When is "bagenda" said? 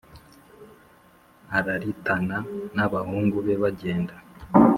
3.61-4.15